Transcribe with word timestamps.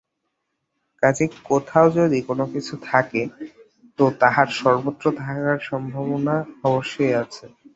কাজেই 1.03 1.29
কোথাও 1.43 1.87
যদি 1.97 2.19
কোন 2.27 2.39
কিছু 2.53 2.73
থাকে 2.89 3.21
তো 3.99 4.05
তাহার 4.21 4.47
সর্বত্র 4.59 5.05
থাকার 5.19 5.59
সম্ভাবনা 5.69 6.35
অবশ্যই 6.67 7.13
আছে। 7.23 7.45